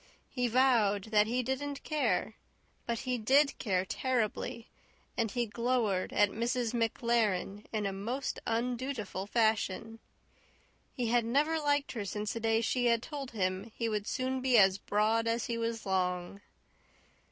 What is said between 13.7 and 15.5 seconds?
he would soon be as broad as